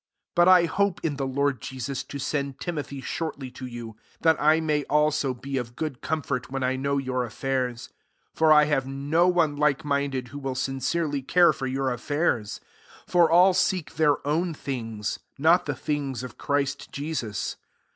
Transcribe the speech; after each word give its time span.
19 0.35 0.35
But 0.35 0.47
I 0.47 0.65
hope 0.65 0.99
in 1.05 1.17
the 1.17 1.27
Lord 1.27 1.61
Jesus, 1.61 2.01
to 2.05 2.17
send 2.17 2.59
Timothy 2.59 3.01
shortly 3.01 3.51
to 3.51 3.67
you, 3.67 3.97
that 4.21 4.35
I 4.41 4.59
may 4.59 4.83
also 4.85 5.35
be 5.35 5.57
of 5.57 5.75
good 5.75 6.01
comfort 6.01 6.49
when 6.49 6.63
I 6.63 6.75
know 6.75 6.97
your 6.97 7.23
affairs. 7.23 7.85
20 8.33 8.33
For 8.39 8.51
I 8.51 8.63
have 8.63 8.87
no 8.87 9.27
one 9.27 9.55
likeminded, 9.57 10.29
who 10.29 10.39
will 10.39 10.55
sin 10.55 10.79
cerely 10.79 11.21
care 11.21 11.53
for 11.53 11.67
your 11.67 11.91
affairs. 11.93 12.59
21 13.05 13.11
For 13.11 13.31
all 13.31 13.53
seek 13.53 13.93
their 13.93 14.27
own 14.27 14.55
things, 14.55 15.19
not 15.37 15.67
the 15.67 15.75
things 15.75 16.23
of 16.23 16.35
Christ 16.35 16.91
Jesus. 16.91 17.57